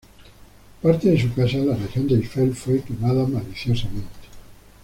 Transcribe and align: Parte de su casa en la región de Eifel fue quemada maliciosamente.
Parte 0.81 1.11
de 1.11 1.21
su 1.21 1.31
casa 1.31 1.57
en 1.57 1.67
la 1.69 1.75
región 1.75 2.07
de 2.07 2.15
Eifel 2.15 2.55
fue 2.55 2.81
quemada 2.81 3.27
maliciosamente. 3.27 4.09